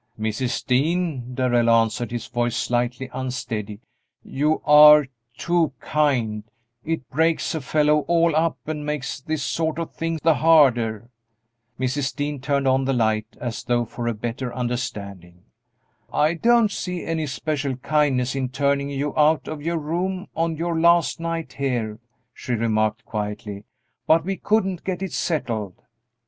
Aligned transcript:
"Mrs. 0.19 0.65
Dean," 0.65 1.35
Darrell 1.35 1.69
answered, 1.69 2.09
his 2.09 2.25
voice 2.25 2.55
slightly 2.55 3.07
unsteady, 3.13 3.81
"you 4.23 4.59
are 4.65 5.05
too 5.37 5.73
kind; 5.79 6.43
it 6.83 7.07
breaks 7.11 7.53
a 7.53 7.61
fellow 7.61 7.99
all 8.07 8.35
up 8.35 8.57
and 8.67 8.83
makes 8.83 9.21
this 9.21 9.43
sort 9.43 9.77
of 9.77 9.93
thing 9.93 10.17
the 10.23 10.33
harder!" 10.33 11.11
Mrs. 11.79 12.15
Dean 12.15 12.41
turned 12.41 12.67
on 12.67 12.85
the 12.85 12.93
light 12.93 13.37
as 13.39 13.63
though 13.63 13.85
for 13.85 14.07
a 14.07 14.15
better 14.15 14.51
understanding. 14.51 15.43
"I 16.11 16.33
don't 16.33 16.71
see 16.71 17.05
any 17.05 17.27
special 17.27 17.75
kindness 17.75 18.33
in 18.33 18.49
turning 18.49 18.89
you 18.89 19.15
out 19.15 19.47
of 19.47 19.61
your 19.61 19.77
room 19.77 20.29
on 20.35 20.57
your 20.57 20.79
last 20.79 21.19
night 21.19 21.53
here," 21.53 21.99
she 22.33 22.53
remarked, 22.53 23.05
quietly, 23.05 23.65
"but 24.07 24.25
we 24.25 24.37
couldn't 24.37 24.83
get 24.83 25.03
it 25.03 25.13
settled." 25.13 25.75